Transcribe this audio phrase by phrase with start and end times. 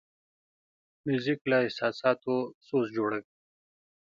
[1.05, 2.35] موزیک له احساساتو
[2.67, 3.29] سوز جوړوي.